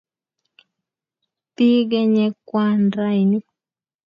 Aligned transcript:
bigeenye 1.55 2.25
kwaan 2.47 2.81
raini 2.97 3.39